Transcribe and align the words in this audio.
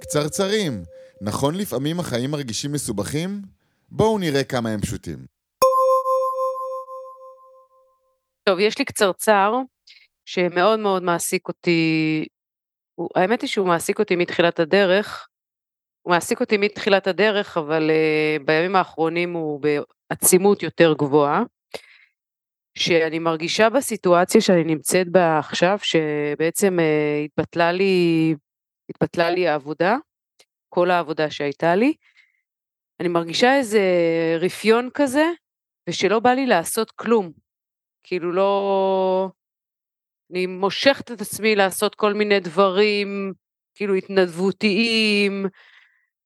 קצרצרים, 0.00 0.82
נכון 1.20 1.54
לפעמים 1.54 2.00
החיים 2.00 2.30
מרגישים 2.30 2.72
מסובכים? 2.72 3.42
בואו 3.88 4.18
נראה 4.18 4.44
כמה 4.44 4.70
הם 4.70 4.80
פשוטים. 4.80 5.26
טוב, 8.44 8.58
יש 8.58 8.78
לי 8.78 8.84
קצרצר 8.84 9.54
שמאוד 10.24 10.78
מאוד 10.78 11.02
מעסיק 11.02 11.48
אותי, 11.48 12.24
הוא, 12.94 13.08
האמת 13.14 13.42
היא 13.42 13.48
שהוא 13.48 13.66
מעסיק 13.66 13.98
אותי 13.98 14.16
מתחילת 14.16 14.60
הדרך, 14.60 15.28
הוא 16.02 16.14
מעסיק 16.14 16.40
אותי 16.40 16.56
מתחילת 16.56 17.06
הדרך, 17.06 17.56
אבל 17.56 17.90
uh, 17.90 18.42
בימים 18.44 18.76
האחרונים 18.76 19.32
הוא 19.32 19.60
בעצימות 20.10 20.62
יותר 20.62 20.94
גבוהה, 20.98 21.42
שאני 22.78 23.18
מרגישה 23.18 23.70
בסיטואציה 23.70 24.40
שאני 24.40 24.64
נמצאת 24.64 25.08
בה 25.08 25.38
עכשיו, 25.38 25.78
שבעצם 25.82 26.78
uh, 26.78 27.24
התבטלה 27.24 27.72
לי, 27.72 28.34
התבטלה 28.90 29.30
לי 29.30 29.48
העבודה, 29.48 29.96
כל 30.68 30.90
העבודה 30.90 31.30
שהייתה 31.30 31.74
לי, 31.74 31.94
אני 33.00 33.08
מרגישה 33.08 33.56
איזה 33.56 33.80
רפיון 34.40 34.88
כזה, 34.94 35.24
ושלא 35.88 36.18
בא 36.18 36.30
לי 36.30 36.46
לעשות 36.46 36.90
כלום. 36.90 37.32
כאילו 38.02 38.32
לא... 38.32 39.30
אני 40.32 40.46
מושכת 40.46 41.10
את 41.10 41.20
עצמי 41.20 41.56
לעשות 41.56 41.94
כל 41.94 42.14
מיני 42.14 42.40
דברים, 42.40 43.32
כאילו 43.74 43.94
התנדבותיים, 43.94 45.46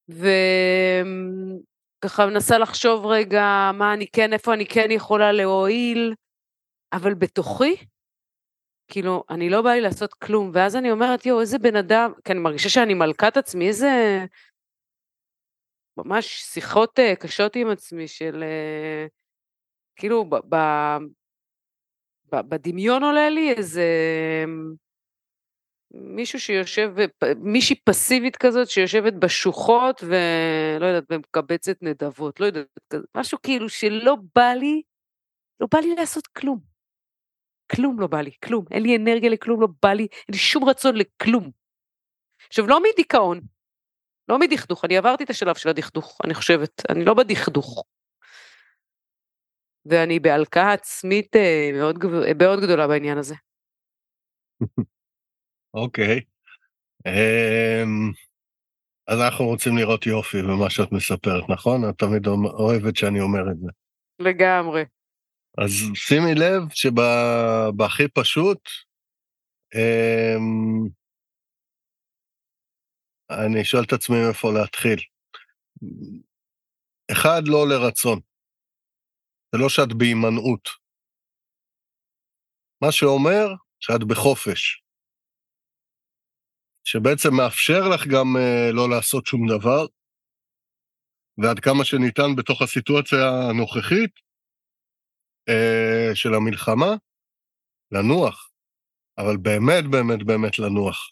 וככה 0.09 2.25
מנסה 2.25 2.57
לחשוב 2.57 3.05
רגע 3.05 3.71
מה 3.73 3.93
אני 3.93 4.07
כן, 4.07 4.33
איפה 4.33 4.53
אני 4.53 4.65
כן 4.65 4.91
יכולה 4.91 5.31
להועיל, 5.31 6.13
אבל 6.93 7.13
בתוכי, 7.13 7.75
כאילו, 8.87 9.23
אני 9.29 9.49
לא 9.49 9.61
באה 9.61 9.75
לי 9.75 9.81
לעשות 9.81 10.13
כלום, 10.13 10.51
ואז 10.53 10.75
אני 10.75 10.91
אומרת, 10.91 11.25
יואו, 11.25 11.41
איזה 11.41 11.59
בן 11.59 11.75
אדם, 11.75 12.11
כי 12.23 12.31
אני 12.31 12.39
מרגישה 12.39 12.69
שאני 12.69 12.93
מלכת 12.93 13.37
עצמי, 13.37 13.67
איזה... 13.67 14.25
ממש 15.97 16.25
שיחות 16.25 16.99
uh, 16.99 17.15
קשות 17.15 17.55
עם 17.55 17.69
עצמי 17.69 18.07
של... 18.07 18.43
Uh, 18.43 19.09
כאילו, 19.95 20.25
ב, 20.25 20.35
ב, 20.35 20.55
ב, 22.31 22.41
בדמיון 22.49 23.03
עולה 23.03 23.29
לי 23.29 23.51
איזה... 23.51 23.85
מישהו 25.91 26.39
שיושב, 26.39 26.93
מישהי 27.37 27.75
פסיבית 27.83 28.35
כזאת 28.35 28.69
שיושבת 28.69 29.13
בשוחות 29.13 30.03
ולא 30.03 30.85
יודעת, 30.85 31.03
ומקבצת 31.09 31.77
נדבות, 31.81 32.39
לא 32.39 32.45
יודעת, 32.45 32.67
משהו 33.17 33.37
כאילו 33.43 33.69
שלא 33.69 34.17
בא 34.35 34.53
לי, 34.59 34.81
לא 35.59 35.67
בא 35.73 35.79
לי 35.79 35.95
לעשות 35.95 36.27
כלום. 36.27 36.74
כלום 37.71 37.99
לא 37.99 38.07
בא 38.07 38.21
לי, 38.21 38.31
כלום. 38.45 38.65
אין 38.71 38.83
לי 38.83 38.95
אנרגיה 38.95 39.29
לכלום, 39.29 39.61
לא 39.61 39.67
בא 39.83 39.89
לי, 39.89 40.03
אין 40.03 40.31
לי 40.31 40.37
שום 40.37 40.69
רצון 40.69 40.95
לכלום. 40.95 41.51
עכשיו, 42.47 42.67
לא 42.67 42.79
מדיכאון, 42.83 43.41
לא 44.29 44.39
מדכדוך, 44.39 44.85
אני 44.85 44.97
עברתי 44.97 45.23
את 45.23 45.29
השלב 45.29 45.55
של 45.55 45.69
הדכדוך, 45.69 46.17
אני 46.23 46.33
חושבת, 46.33 46.81
אני 46.89 47.05
לא 47.05 47.13
בדכדוך. 47.13 47.83
ואני 49.85 50.19
בהלקאה 50.19 50.73
עצמית 50.73 51.35
אה, 51.35 51.69
מאוד, 51.73 51.95
מאוד 52.39 52.59
גדולה 52.59 52.87
בעניין 52.87 53.17
הזה. 53.17 53.35
אוקיי. 55.73 56.21
אמ, 57.07 58.11
אז 59.07 59.19
אנחנו 59.19 59.45
רוצים 59.45 59.77
לראות 59.77 60.05
יופי 60.05 60.41
במה 60.41 60.69
שאת 60.69 60.91
מספרת, 60.91 61.49
נכון? 61.49 61.89
את 61.89 61.97
תמיד 61.97 62.27
אוהבת 62.27 62.95
שאני 62.95 63.19
אומר 63.19 63.51
את 63.51 63.59
זה. 63.59 63.67
לגמרי. 64.19 64.83
אז 65.57 65.71
שימי 65.95 66.35
לב 66.35 66.61
שבהכי 66.73 68.07
פשוט, 68.13 68.59
אמ, 69.75 70.89
אני 73.29 73.65
שואל 73.65 73.83
את 73.83 73.93
עצמי 73.93 74.15
מאיפה 74.25 74.47
להתחיל. 74.53 74.99
אחד, 77.11 77.41
לא 77.45 77.65
לרצון. 77.69 78.19
זה 79.51 79.57
לא 79.61 79.69
שאת 79.69 79.97
בהימנעות. 79.97 80.69
מה 82.81 82.91
שאומר 82.91 83.45
שאת 83.79 84.03
בחופש. 84.07 84.83
שבעצם 86.83 87.29
מאפשר 87.37 87.81
לך 87.93 88.07
גם 88.07 88.27
uh, 88.35 88.73
לא 88.73 88.89
לעשות 88.89 89.25
שום 89.25 89.41
דבר, 89.47 89.85
ועד 91.37 91.59
כמה 91.59 91.85
שניתן 91.85 92.35
בתוך 92.37 92.61
הסיטואציה 92.61 93.19
הנוכחית 93.49 94.24
uh, 95.49 96.15
של 96.15 96.33
המלחמה, 96.33 96.95
לנוח, 97.91 98.51
אבל 99.17 99.37
באמת 99.37 99.83
באמת 99.91 100.25
באמת 100.25 100.59
לנוח. 100.59 101.11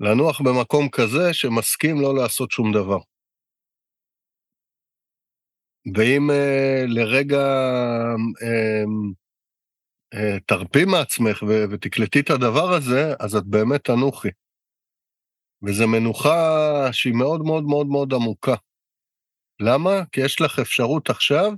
לנוח 0.00 0.40
במקום 0.40 0.88
כזה 0.92 1.32
שמסכים 1.32 2.00
לא 2.00 2.14
לעשות 2.14 2.50
שום 2.50 2.72
דבר. 2.72 2.98
ואם 5.96 6.30
uh, 6.30 6.86
לרגע 6.86 7.44
uh, 8.40 9.14
uh, 10.14 10.40
תרפי 10.46 10.84
מעצמך 10.84 11.42
ו- 11.42 11.64
ותקלטי 11.70 12.20
את 12.20 12.30
הדבר 12.30 12.72
הזה, 12.76 13.14
אז 13.20 13.36
את 13.36 13.44
באמת 13.46 13.84
תנוחי. 13.84 14.28
וזו 15.62 15.88
מנוחה 15.88 16.38
שהיא 16.92 17.14
מאוד 17.14 17.40
מאוד 17.40 17.64
מאוד 17.64 17.86
מאוד 17.86 18.14
עמוקה. 18.14 18.54
למה? 19.60 19.90
כי 20.12 20.20
יש 20.20 20.40
לך 20.40 20.58
אפשרות 20.58 21.10
עכשיו, 21.10 21.52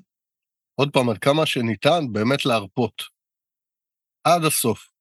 עוד 0.80 0.88
פעם, 0.92 1.08
עד 1.10 1.18
כמה 1.18 1.46
שניתן, 1.46 2.12
באמת 2.12 2.46
להרפות. 2.46 3.02
עד 4.24 4.44
הסוף. 4.46 4.96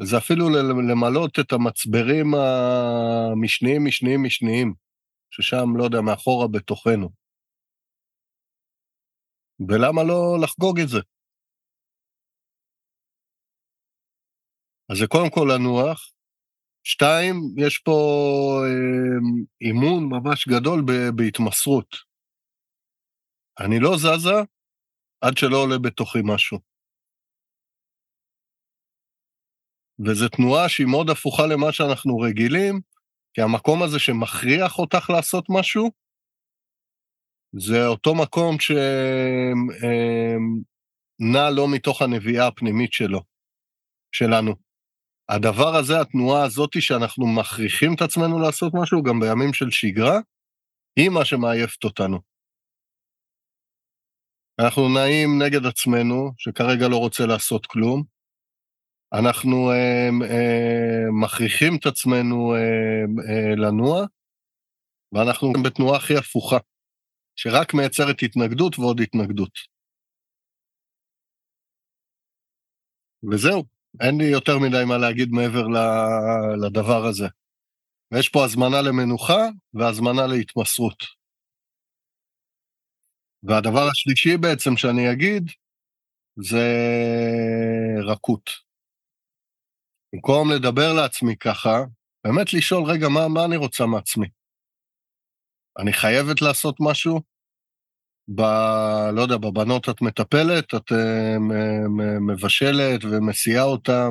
וזה 0.00 0.18
אפילו 0.18 0.44
למלות 0.90 1.38
את 1.40 1.52
המצברים 1.52 2.26
המשניים, 2.34 3.84
משניים, 3.84 4.22
משניים, 4.22 4.74
ששם, 5.30 5.76
לא 5.76 5.84
יודע, 5.84 6.00
מאחורה 6.00 6.48
בתוכנו. 6.48 7.08
ולמה 9.68 10.02
לא 10.02 10.38
לחגוג 10.42 10.80
את 10.80 10.88
זה? 10.88 10.98
אז 14.90 14.98
זה 14.98 15.06
קודם 15.06 15.30
כל 15.30 15.48
לנוח. 15.54 16.12
שתיים, 16.84 17.34
יש 17.56 17.78
פה 17.78 17.92
אה, 18.64 19.18
אימון 19.60 20.04
ממש 20.04 20.48
גדול 20.48 20.84
בהתמסרות. 21.16 21.96
אני 23.60 23.80
לא 23.80 23.90
זזה 23.96 24.51
עד 25.22 25.36
שלא 25.36 25.56
עולה 25.56 25.78
בתוכי 25.78 26.18
משהו. 26.24 26.58
וזו 30.06 30.28
תנועה 30.28 30.68
שהיא 30.68 30.86
מאוד 30.86 31.10
הפוכה 31.10 31.46
למה 31.46 31.72
שאנחנו 31.72 32.18
רגילים, 32.18 32.80
כי 33.34 33.42
המקום 33.42 33.82
הזה 33.82 33.98
שמכריח 33.98 34.78
אותך 34.78 35.10
לעשות 35.10 35.44
משהו, 35.48 35.90
זה 37.58 37.86
אותו 37.86 38.14
מקום 38.14 38.56
שנע 38.60 38.76
לא 41.56 41.68
מתוך 41.74 42.02
הנביאה 42.02 42.46
הפנימית 42.46 42.92
שלו, 42.92 43.22
שלנו. 44.12 44.54
הדבר 45.28 45.76
הזה, 45.76 46.00
התנועה 46.00 46.44
הזאת 46.44 46.70
שאנחנו 46.80 47.26
מכריחים 47.26 47.94
את 47.94 48.02
עצמנו 48.02 48.38
לעשות 48.38 48.72
משהו, 48.74 49.02
גם 49.02 49.20
בימים 49.20 49.52
של 49.52 49.70
שגרה, 49.70 50.18
היא 50.96 51.08
מה 51.10 51.24
שמעייפת 51.24 51.84
אותנו. 51.84 52.31
אנחנו 54.58 54.88
נעים 54.88 55.42
נגד 55.42 55.66
עצמנו, 55.66 56.32
שכרגע 56.38 56.88
לא 56.88 56.96
רוצה 56.96 57.26
לעשות 57.26 57.66
כלום, 57.66 58.02
אנחנו 59.12 59.70
אה, 59.70 60.08
אה, 60.30 61.10
מכריחים 61.22 61.76
את 61.76 61.86
עצמנו 61.86 62.54
אה, 62.54 62.60
אה, 63.28 63.54
לנוע, 63.56 64.06
ואנחנו 65.12 65.52
בתנועה 65.64 65.96
הכי 65.96 66.16
הפוכה, 66.16 66.56
שרק 67.36 67.74
מייצרת 67.74 68.22
התנגדות 68.22 68.78
ועוד 68.78 69.00
התנגדות. 69.00 69.52
וזהו, 73.30 73.64
אין 74.00 74.18
לי 74.18 74.24
יותר 74.24 74.58
מדי 74.58 74.84
מה 74.88 74.98
להגיד 74.98 75.28
מעבר 75.28 75.66
לדבר 76.62 77.06
הזה. 77.06 77.26
ויש 78.12 78.28
פה 78.28 78.44
הזמנה 78.44 78.82
למנוחה 78.82 79.48
והזמנה 79.74 80.26
להתמסרות. 80.26 81.21
והדבר 83.42 83.88
השלישי 83.90 84.36
בעצם 84.36 84.76
שאני 84.76 85.12
אגיד, 85.12 85.50
זה 86.36 86.66
רכות. 88.06 88.50
במקום 90.14 90.48
לדבר 90.52 90.92
לעצמי 90.92 91.36
ככה, 91.36 91.84
באמת 92.24 92.52
לשאול, 92.52 92.84
רגע, 92.90 93.08
מה, 93.08 93.28
מה 93.28 93.44
אני 93.44 93.56
רוצה 93.56 93.86
מעצמי? 93.86 94.26
אני 95.78 95.92
חייבת 95.92 96.42
לעשות 96.42 96.76
משהו? 96.80 97.20
ב... 98.28 98.40
לא 99.14 99.20
יודע, 99.20 99.36
בבנות 99.36 99.88
את 99.88 100.02
מטפלת, 100.02 100.74
את 100.74 100.92
uh, 100.92 101.38
מבשלת 102.28 103.00
ומסיעה 103.04 103.64
אותם. 103.64 104.10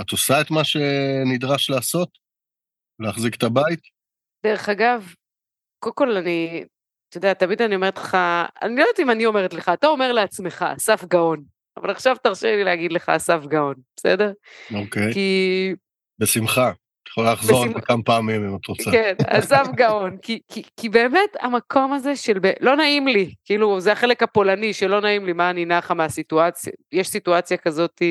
את 0.00 0.10
עושה 0.10 0.40
את 0.40 0.50
מה 0.50 0.64
שנדרש 0.64 1.70
לעשות? 1.70 2.18
להחזיק 2.98 3.34
את 3.34 3.42
הבית? 3.42 3.80
דרך 4.46 4.68
אגב, 4.68 5.14
קודם 5.78 5.94
כל 5.94 6.16
אני, 6.16 6.64
אתה 7.10 7.18
יודע, 7.18 7.34
תמיד 7.34 7.62
אני 7.62 7.74
אומרת 7.74 7.98
לך, 7.98 8.16
אני 8.62 8.76
לא 8.76 8.80
יודעת 8.80 9.00
אם 9.00 9.10
אני 9.10 9.26
אומרת 9.26 9.54
לך, 9.54 9.68
אתה 9.68 9.86
אומר 9.86 10.12
לעצמך, 10.12 10.64
אסף 10.76 11.04
גאון. 11.04 11.42
אבל 11.76 11.90
עכשיו 11.90 12.16
תרשה 12.22 12.56
לי 12.56 12.64
להגיד 12.64 12.92
לך 12.92 13.08
אסף 13.08 13.40
גאון, 13.46 13.74
בסדר? 13.96 14.32
אוקיי. 14.74 15.12
כי... 15.12 15.74
בשמחה. 16.18 16.72
יכולה 17.08 17.32
לחזור 17.32 17.66
זה 17.68 17.80
כמה 17.80 18.02
פעמים 18.02 18.48
אם 18.48 18.56
את 18.56 18.66
רוצה. 18.66 18.90
כן, 18.90 19.14
עזב 19.26 19.64
גאון, 19.74 20.16
כי, 20.22 20.40
כי, 20.52 20.62
כי 20.76 20.88
באמת 20.88 21.36
המקום 21.40 21.92
הזה 21.92 22.16
של 22.16 22.38
ב... 22.38 22.50
לא 22.60 22.76
נעים 22.76 23.08
לי, 23.08 23.34
כאילו 23.44 23.80
זה 23.80 23.92
החלק 23.92 24.22
הפולני 24.22 24.72
שלא 24.72 25.00
נעים 25.00 25.26
לי, 25.26 25.32
מה 25.32 25.50
אני 25.50 25.64
נחה 25.64 25.94
מהסיטואציה, 25.94 26.72
יש 26.92 27.08
סיטואציה 27.08 27.56
כזאת, 27.56 28.02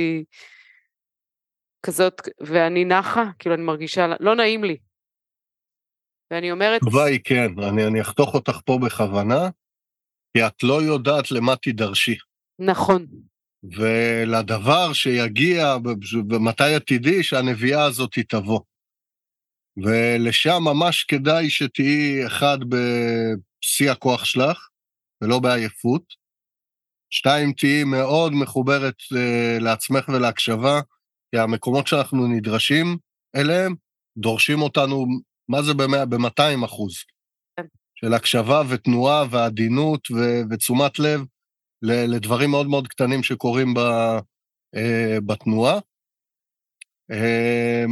כזאת, 1.85 2.21
ואני 2.41 2.85
נחה, 2.85 3.23
כאילו 3.39 3.55
אני 3.55 3.63
מרגישה, 3.63 4.07
לא 4.19 4.35
נעים 4.35 4.63
לי. 4.63 4.77
ואני 6.31 6.51
אומרת, 6.51 6.81
התשובה 6.81 7.05
היא 7.05 7.19
כן, 7.23 7.51
אני, 7.63 7.87
אני 7.87 8.01
אחתוך 8.01 8.33
אותך 8.33 8.59
פה 8.65 8.79
בכוונה, 8.85 9.49
כי 10.33 10.47
את 10.47 10.63
לא 10.63 10.81
יודעת 10.81 11.31
למה 11.31 11.55
תידרשי. 11.55 12.15
נכון, 12.59 13.05
ולדבר 13.63 14.93
שיגיע, 14.93 15.75
ומתי 16.29 16.77
את 16.77 16.83
תדעי 16.85 17.23
שהנביאה 17.23 17.85
הזאת 17.85 18.19
תבוא. 18.29 18.59
ולשם 19.83 20.59
ממש 20.61 21.03
כדאי 21.03 21.49
שתהיי 21.49 22.27
אחד 22.27 22.57
בשיא 22.69 23.91
הכוח 23.91 24.25
שלך, 24.25 24.67
ולא 25.21 25.39
בעייפות. 25.39 26.03
שתיים, 27.09 27.53
תהיי 27.53 27.83
מאוד 27.83 28.33
מחוברת 28.33 28.95
uh, 29.13 29.63
לעצמך 29.63 30.09
ולהקשבה, 30.09 30.81
כי 31.31 31.39
המקומות 31.39 31.87
שאנחנו 31.87 32.27
נדרשים 32.27 32.97
אליהם, 33.35 33.75
דורשים 34.17 34.61
אותנו, 34.61 35.05
מה 35.49 35.61
זה 35.61 35.73
ב-200 35.73 36.65
אחוז? 36.65 36.93
כן. 37.57 37.65
של 37.95 38.13
הקשבה 38.13 38.61
ותנועה 38.69 39.25
ועדינות 39.31 40.07
ותשומת 40.51 40.99
לב 40.99 41.21
לדברים 41.81 42.49
מאוד 42.49 42.67
מאוד 42.67 42.87
קטנים 42.87 43.23
שקורים 43.23 43.73
ב, 43.73 43.79
אה, 44.75 45.17
בתנועה. 45.25 45.79
אה, 47.11 47.85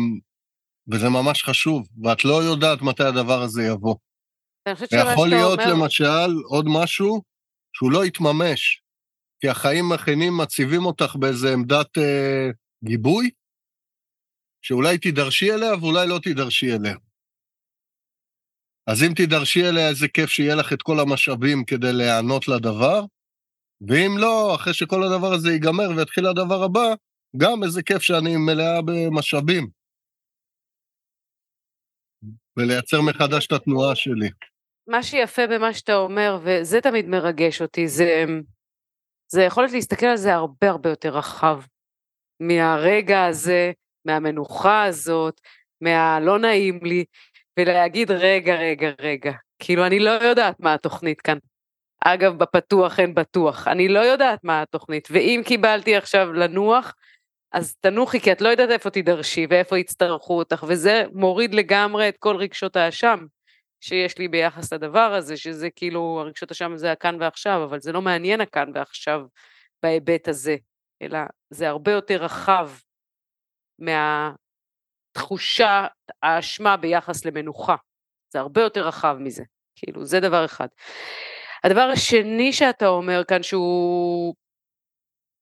וזה 0.91 1.09
ממש 1.09 1.43
חשוב, 1.43 1.87
ואת 2.03 2.25
לא 2.25 2.43
יודעת 2.43 2.81
מתי 2.81 3.03
הדבר 3.03 3.41
הזה 3.41 3.63
יבוא. 3.63 3.95
אני 4.67 4.75
חושבת 4.75 4.89
שמה 4.89 4.99
ויכול 5.09 5.29
שאתה 5.29 5.37
להיות 5.37 5.59
אומר, 5.59 5.73
למשל 5.73 6.31
עוד 6.49 6.65
משהו 6.69 7.21
שהוא 7.73 7.91
לא 7.91 8.05
יתממש, 8.05 8.81
כי 9.39 9.49
החיים 9.49 9.89
מכינים, 9.89 10.37
מציבים 10.37 10.85
אותך 10.85 11.15
באיזה 11.15 11.53
עמדת 11.53 11.97
אה, 11.97 12.49
גיבוי, 12.83 13.29
שאולי 14.61 14.97
תידרשי 14.97 15.51
אליה 15.51 15.75
ואולי 15.75 16.07
לא 16.07 16.19
תידרשי 16.23 16.73
אליה. 16.73 16.95
אז 18.87 19.03
אם 19.03 19.13
תידרשי 19.15 19.69
אליה, 19.69 19.89
איזה 19.89 20.07
כיף 20.07 20.29
שיהיה 20.29 20.55
לך 20.55 20.73
את 20.73 20.81
כל 20.81 20.99
המשאבים 20.99 21.65
כדי 21.65 21.93
להיענות 21.93 22.47
לדבר, 22.47 23.01
ואם 23.87 24.11
לא, 24.17 24.55
אחרי 24.55 24.73
שכל 24.73 25.03
הדבר 25.03 25.33
הזה 25.33 25.51
ייגמר 25.51 25.89
ויתחיל 25.97 26.25
הדבר 26.25 26.63
הבא, 26.63 26.93
גם 27.37 27.63
איזה 27.63 27.83
כיף 27.83 28.01
שאני 28.01 28.37
מלאה 28.37 28.81
במשאבים. 28.85 29.69
ולייצר 32.57 33.01
מחדש 33.01 33.47
את 33.47 33.51
התנועה 33.51 33.95
שלי. 33.95 34.29
מה 34.87 35.03
שיפה 35.03 35.47
במה 35.47 35.73
שאתה 35.73 35.95
אומר, 35.95 36.39
וזה 36.43 36.81
תמיד 36.81 37.05
מרגש 37.07 37.61
אותי, 37.61 37.87
זה, 37.87 38.25
זה 39.31 39.41
יכולת 39.41 39.71
להסתכל 39.71 40.05
על 40.05 40.17
זה 40.17 40.33
הרבה 40.33 40.69
הרבה 40.69 40.89
יותר 40.89 41.17
רחב. 41.17 41.61
מהרגע 42.39 43.25
הזה, 43.25 43.71
מהמנוחה 44.05 44.83
הזאת, 44.83 45.41
מהלא 45.81 46.39
נעים 46.39 46.79
לי, 46.83 47.05
ולהגיד, 47.57 48.11
רגע, 48.11 48.55
רגע, 48.55 48.89
רגע, 49.01 49.31
כאילו, 49.59 49.85
אני 49.85 49.99
לא 49.99 50.09
יודעת 50.09 50.59
מה 50.59 50.73
התוכנית 50.73 51.21
כאן. 51.21 51.37
אגב, 51.99 52.37
בפתוח 52.37 52.99
אין 52.99 53.15
בטוח, 53.15 53.67
אני 53.67 53.87
לא 53.87 53.99
יודעת 53.99 54.43
מה 54.43 54.61
התוכנית, 54.61 55.07
ואם 55.11 55.41
קיבלתי 55.45 55.95
עכשיו 55.95 56.33
לנוח, 56.33 56.95
אז 57.51 57.75
תנוחי, 57.75 58.19
כי 58.19 58.31
את 58.31 58.41
לא 58.41 58.49
יודעת 58.49 58.69
איפה 58.69 58.89
תידרשי 58.89 59.47
ואיפה 59.49 59.77
יצטרכו 59.77 60.37
אותך, 60.37 60.65
וזה 60.67 61.03
מוריד 61.13 61.53
לגמרי 61.53 62.09
את 62.09 62.17
כל 62.17 62.35
רגשות 62.35 62.75
האשם 62.75 63.25
שיש 63.81 64.17
לי 64.17 64.27
ביחס 64.27 64.73
לדבר 64.73 65.13
הזה, 65.13 65.37
שזה 65.37 65.69
כאילו, 65.69 66.19
הרגשות 66.21 66.51
האשם 66.51 66.77
זה 66.77 66.91
הכאן 66.91 67.17
ועכשיו, 67.21 67.63
אבל 67.63 67.79
זה 67.79 67.91
לא 67.91 68.01
מעניין 68.01 68.41
הכאן 68.41 68.71
ועכשיו 68.73 69.21
בהיבט 69.83 70.27
הזה, 70.27 70.55
אלא 71.01 71.19
זה 71.49 71.69
הרבה 71.69 71.91
יותר 71.91 72.23
רחב 72.23 72.69
מהתחושה, 75.17 75.87
האשמה 76.23 76.77
ביחס 76.77 77.25
למנוחה. 77.25 77.75
זה 78.29 78.39
הרבה 78.39 78.61
יותר 78.61 78.87
רחב 78.87 79.17
מזה, 79.19 79.43
כאילו, 79.75 80.05
זה 80.05 80.19
דבר 80.19 80.45
אחד. 80.45 80.67
הדבר 81.63 81.89
השני 81.93 82.53
שאתה 82.53 82.87
אומר 82.87 83.23
כאן, 83.27 83.43
שהוא 83.43 84.35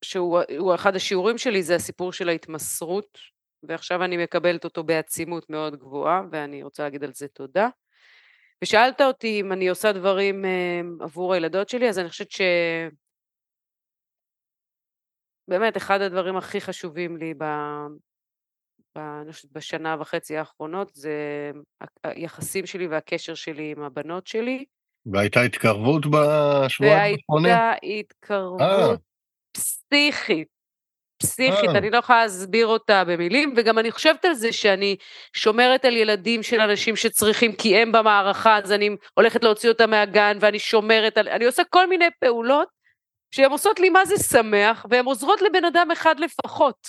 שהוא 0.02 0.76
אחד 0.76 0.96
השיעורים 0.96 1.38
שלי, 1.38 1.64
זה 1.64 1.76
הסיפור 1.76 2.14
של 2.14 2.30
ההתמסרות, 2.30 3.18
ועכשיו 3.64 4.04
אני 4.04 4.18
מקבלת 4.18 4.64
אותו 4.64 4.84
בעצימות 4.84 5.50
מאוד 5.50 5.76
גבוהה, 5.76 6.22
ואני 6.32 6.64
רוצה 6.64 6.84
להגיד 6.84 7.04
על 7.04 7.14
זה 7.14 7.28
תודה. 7.28 7.68
ושאלת 8.64 9.02
אותי 9.02 9.42
אם 9.42 9.52
אני 9.52 9.70
עושה 9.70 9.92
דברים 9.92 10.46
אה, 10.46 10.82
עבור 11.00 11.34
הילדות 11.34 11.70
שלי, 11.70 11.90
אז 11.90 12.00
אני 12.00 12.10
חושבת 12.10 12.32
ש... 12.32 12.42
באמת, 15.48 15.78
אחד 15.78 16.02
הדברים 16.02 16.38
הכי 16.38 16.62
חשובים 16.62 17.18
לי. 17.18 17.34
בשנה 19.52 19.96
וחצי 20.00 20.38
האחרונות 20.38 20.92
זה 20.94 21.12
היחסים 22.04 22.66
שלי 22.66 22.88
והקשר 22.88 23.34
שלי 23.34 23.74
עם 23.78 23.84
הבנות 23.84 24.28
שלי. 24.28 24.66
והייתה 25.06 25.42
התקרבות 25.42 26.06
בשבועיים 26.06 27.16
האחרונים? 27.16 27.52
והייתה 27.52 27.74
התקרבות 27.84 29.00
פסיכית, 29.52 30.48
פסיכית, 31.22 31.70
אה. 31.70 31.78
אני 31.78 31.90
לא 31.90 31.98
יכולה 31.98 32.24
להסביר 32.24 32.68
אותה 32.68 33.04
במילים, 33.04 33.54
וגם 33.58 33.80
אני 33.80 33.92
חושבת 33.92 34.26
על 34.26 34.34
זה 34.34 34.54
שאני 34.54 34.96
שומרת 35.34 35.86
על 35.86 35.98
ילדים 35.98 36.44
של 36.44 36.60
אנשים 36.62 36.96
שצריכים, 36.96 37.56
כי 37.56 37.78
הם 37.78 37.92
במערכה, 37.92 38.58
אז 38.58 38.72
אני 38.72 38.90
הולכת 39.14 39.44
להוציא 39.44 39.70
אותם 39.70 39.90
מהגן, 39.90 40.38
ואני 40.42 40.60
שומרת 40.60 41.18
על... 41.18 41.28
אני 41.28 41.46
עושה 41.46 41.64
כל 41.70 41.88
מיני 41.88 42.06
פעולות 42.20 42.68
שהן 43.32 43.52
עושות 43.52 43.80
לי 43.80 43.90
מה 43.90 44.06
זה 44.06 44.18
שמח, 44.18 44.86
והן 44.90 45.06
עוזרות 45.06 45.42
לבן 45.42 45.66
אדם 45.66 45.92
אחד 45.92 46.16
לפחות. 46.20 46.88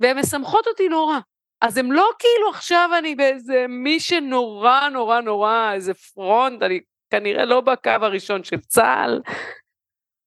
והן 0.00 0.18
משמחות 0.18 0.66
אותי 0.66 0.88
נורא. 0.88 1.18
אז 1.60 1.76
הם 1.76 1.92
לא 1.92 2.10
כאילו 2.18 2.50
עכשיו 2.50 2.90
אני 2.98 3.14
באיזה 3.14 3.66
מי 3.68 4.00
שנורא 4.00 4.88
נורא 4.88 5.20
נורא, 5.20 5.72
איזה 5.72 5.94
פרונט, 5.94 6.62
אני 6.62 6.80
כנראה 7.10 7.44
לא 7.44 7.60
בקו 7.60 7.90
הראשון 7.90 8.44
של 8.44 8.60
צה"ל, 8.60 9.20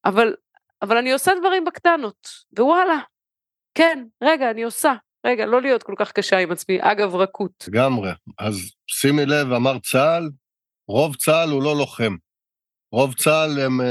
אבל 0.06 0.36
אבל 0.82 0.98
אני 0.98 1.12
עושה 1.12 1.32
דברים 1.40 1.66
בקטנות, 1.66 2.28
ווואלה, 2.60 3.00
כן, 3.76 4.04
רגע, 4.24 4.52
אני 4.52 4.64
עושה. 4.64 4.94
רגע, 5.26 5.46
לא 5.46 5.62
להיות 5.62 5.84
כל 5.84 5.94
כך 5.98 6.12
קשה 6.12 6.38
עם 6.38 6.52
עצמי, 6.52 6.78
אגב, 6.82 7.16
רכות. 7.16 7.66
לגמרי. 7.68 8.12
אז 8.40 8.56
שימי 8.88 9.26
לב, 9.26 9.52
אמר 9.52 9.80
צה"ל, 9.80 10.30
רוב 10.88 11.16
צה"ל 11.16 11.50
הוא 11.50 11.64
לא 11.64 11.76
לוחם. 11.76 12.16
רוב 12.92 13.14
צה"ל 13.14 13.60
הם 13.60 13.82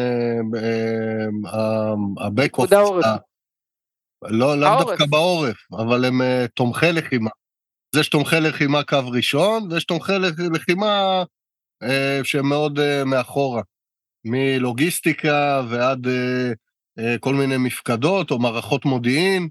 ה-back 1.46 2.42
פיקוד 2.42 2.74
העורף. 2.74 3.04
לא, 4.30 4.58
לאו 4.58 4.68
העורף. 4.68 4.86
דווקא 4.88 5.04
בעורף, 5.06 5.56
אבל 5.72 6.04
הם 6.04 6.22
אה, 6.22 6.46
תומכי 6.54 6.92
לחימה. 6.92 7.30
אז 7.94 8.00
יש 8.00 8.08
תומכי 8.08 8.36
לחימה 8.40 8.82
קו 8.84 8.98
ראשון, 9.10 9.72
ויש 9.72 9.84
תומכי 9.84 10.12
לח- 10.12 10.38
לחימה 10.54 11.22
אה, 11.82 12.20
שהם 12.24 12.48
מאוד 12.48 12.78
אה, 12.78 13.04
מאחורה. 13.04 13.62
מלוגיסטיקה 14.24 15.62
ועד 15.68 16.06
אה, 16.06 16.52
אה, 16.98 17.18
כל 17.18 17.34
מיני 17.34 17.56
מפקדות 17.56 18.30
או 18.30 18.38
מערכות 18.38 18.84
מודיעין. 18.84 19.48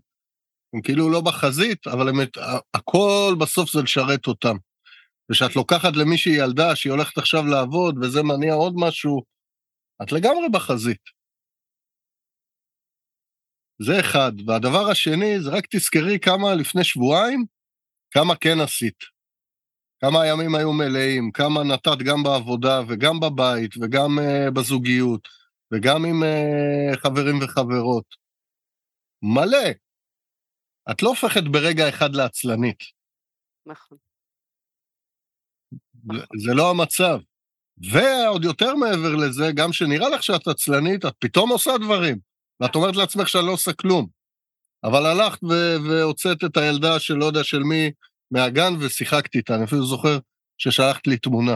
הם 0.73 0.81
כאילו 0.81 1.09
לא 1.11 1.21
בחזית, 1.21 1.87
אבל 1.87 2.09
הם, 2.09 2.15
הכל 2.73 3.35
בסוף 3.39 3.71
זה 3.71 3.81
לשרת 3.81 4.27
אותם. 4.27 4.55
וכשאת 5.31 5.55
לוקחת 5.55 5.95
למישהי 5.95 6.33
ילדה 6.33 6.75
שהיא 6.75 6.91
הולכת 6.91 7.17
עכשיו 7.17 7.45
לעבוד 7.47 7.95
וזה 8.01 8.23
מניע 8.23 8.53
עוד 8.53 8.73
משהו, 8.75 9.23
את 10.03 10.11
לגמרי 10.11 10.49
בחזית. 10.51 11.20
זה 13.85 14.00
אחד. 14.00 14.31
והדבר 14.47 14.89
השני, 14.91 15.41
זה 15.41 15.50
רק 15.50 15.65
תזכרי 15.69 16.19
כמה 16.19 16.55
לפני 16.55 16.83
שבועיים, 16.83 17.45
כמה 18.11 18.35
כן 18.35 18.59
עשית. 18.63 18.97
כמה 20.01 20.21
הימים 20.21 20.55
היו 20.55 20.73
מלאים, 20.73 21.31
כמה 21.31 21.63
נתת 21.63 21.97
גם 22.05 22.23
בעבודה 22.23 22.81
וגם 22.88 23.19
בבית 23.19 23.71
וגם 23.81 24.19
uh, 24.19 24.51
בזוגיות 24.51 25.27
וגם 25.73 26.05
עם 26.05 26.23
uh, 26.23 26.97
חברים 26.97 27.39
וחברות. 27.43 28.05
מלא. 29.21 29.69
את 30.91 31.01
לא 31.01 31.09
הופכת 31.09 31.43
ברגע 31.51 31.89
אחד 31.89 32.15
לעצלנית. 32.15 32.79
נכון. 33.65 33.97
זה 36.38 36.53
לא 36.53 36.69
המצב. 36.69 37.19
ועוד 37.91 38.43
יותר 38.43 38.75
מעבר 38.75 39.15
לזה, 39.15 39.43
גם 39.55 39.73
שנראה 39.73 40.09
לך 40.09 40.23
שאת 40.23 40.47
עצלנית, 40.47 41.05
את 41.05 41.13
פתאום 41.19 41.50
עושה 41.50 41.71
דברים. 41.77 42.30
ואת 42.61 42.75
אומרת 42.75 42.95
לעצמך 42.95 43.29
שאני 43.29 43.45
לא 43.45 43.51
עושה 43.51 43.73
כלום. 43.73 44.07
אבל 44.83 45.05
הלכת 45.05 45.39
והוצאת 45.89 46.43
את 46.43 46.57
הילדה 46.57 46.99
של 46.99 47.13
לא 47.13 47.25
יודע 47.25 47.43
של 47.43 47.59
מי 47.59 47.91
מהגן 48.31 48.73
ושיחקת 48.79 49.35
איתה. 49.35 49.55
אני 49.55 49.63
אפילו 49.63 49.85
זוכר 49.85 50.17
ששלחת 50.57 51.07
לי 51.07 51.17
תמונה. 51.17 51.55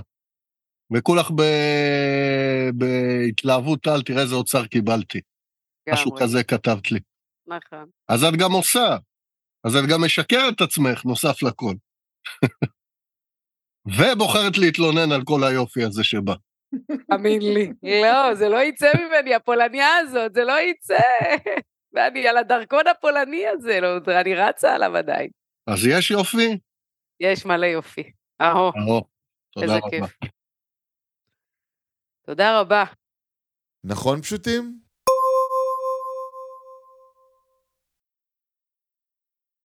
וכולך 0.95 1.31
ב- 1.31 2.69
בהתלהבות 2.74 3.81
טל, 3.83 4.01
תראה 4.01 4.21
איזה 4.21 4.35
אוצר 4.35 4.65
קיבלתי. 4.65 5.21
משהו. 5.93 6.15
כזה 6.19 6.43
כתבת 6.43 6.91
לי. 6.91 7.00
נכון. 7.47 7.89
אז 8.09 8.24
את 8.24 8.33
גם 8.39 8.51
עושה. 8.51 8.97
אז 9.63 9.75
את 9.75 9.83
גם 9.89 10.03
משקרת 10.05 10.53
את 10.55 10.62
עצמך, 10.62 11.05
נוסף 11.05 11.43
לכל. 11.43 11.75
ובוחרת 13.97 14.57
להתלונן 14.57 15.12
על 15.12 15.21
כל 15.24 15.43
היופי 15.43 15.83
הזה 15.83 16.03
שבא. 16.03 16.33
תאמין 17.10 17.41
לי. 17.41 17.74
לא, 17.84 18.34
זה 18.36 18.50
לא 18.50 18.63
יצא 18.63 18.91
ממני, 18.98 19.36
הפולניה 19.36 19.98
הזאת, 19.98 20.34
זה 20.34 20.43
לא 20.43 20.60
יצא. 20.62 21.00
ואני 21.93 22.27
על 22.27 22.38
הדרכון 22.38 22.88
הפולני 22.88 23.48
הזה, 23.48 23.79
לא, 23.81 23.98
אני 24.07 24.36
רצה 24.36 24.75
עליו 24.75 24.98
עדיין. 24.98 25.29
אז 25.67 25.86
יש 25.88 26.12
יופי? 26.12 26.60
יש 27.19 27.45
מלא 27.45 27.65
יופי. 27.65 28.12
אהו. 28.41 28.72
אהו. 28.75 29.01
תודה 29.51 29.77
רבה. 29.77 29.89
כיף. 29.89 30.29
תודה 32.25 32.60
רבה. 32.60 32.84
נכון 33.84 34.22
פשוטים? 34.22 34.85